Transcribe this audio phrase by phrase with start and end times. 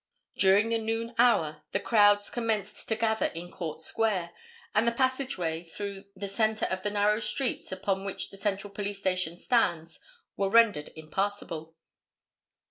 [0.35, 4.31] During the noon hour the crowds commenced to gather in Court Square,
[4.73, 8.97] and the passageway through the centre of the narrow streets upon which the Central Police
[8.97, 9.99] Station stands
[10.35, 11.75] was rendered impassable.